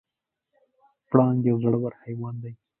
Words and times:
پړانګ 1.09 1.39
یو 1.49 1.57
زړور 1.63 1.91
حیوان 2.03 2.35
دی. 2.43 2.53